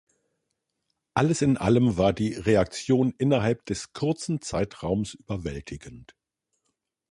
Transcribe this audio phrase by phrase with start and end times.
[1.13, 6.15] Alles in allem war die Reaktion innerhalb des kurzen Zeitraums überwältigend.